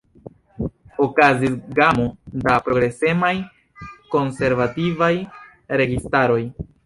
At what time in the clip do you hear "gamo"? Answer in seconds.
1.79-2.05